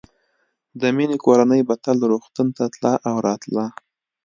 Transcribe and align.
د 0.81 0.83
مينې 0.95 1.17
کورنۍ 1.25 1.61
به 1.67 1.75
تل 1.83 1.97
روغتون 2.11 2.47
ته 2.57 2.63
تله 2.73 2.93
او 3.07 3.15
راتله 3.27 3.65